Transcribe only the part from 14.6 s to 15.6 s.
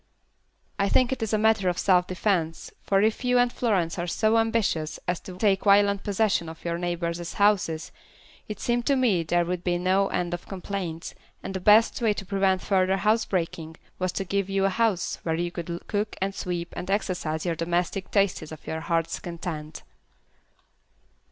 a house where you